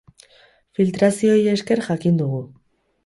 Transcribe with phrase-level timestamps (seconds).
[0.79, 2.41] Filtrazioei esker jakin dugu.